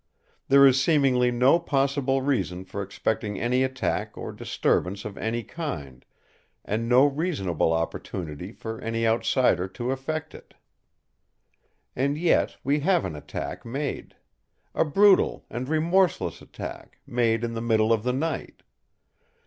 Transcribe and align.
There 0.47 0.65
is 0.65 0.81
seemingly 0.81 1.29
no 1.29 1.59
possible 1.59 2.23
reason 2.23 2.65
for 2.65 2.81
expecting 2.81 3.39
any 3.39 3.61
attack 3.61 4.17
or 4.17 4.31
disturbance 4.31 5.05
of 5.05 5.15
any 5.15 5.43
kind; 5.43 6.03
and 6.65 6.89
no 6.89 7.05
reasonable 7.05 7.71
opportunity 7.71 8.51
for 8.51 8.81
any 8.81 9.05
outsider 9.05 9.67
to 9.67 9.91
effect 9.91 10.33
it. 10.33 10.55
And 11.95 12.17
yet 12.17 12.57
we 12.63 12.79
have 12.79 13.05
an 13.05 13.15
attack 13.15 13.63
made; 13.63 14.15
a 14.73 14.83
brutal 14.83 15.45
and 15.51 15.69
remorseless 15.69 16.41
attack, 16.41 16.97
made 17.05 17.43
in 17.43 17.53
the 17.53 17.61
middle 17.61 17.93
of 17.93 18.01
the 18.01 18.11
night. 18.13 18.63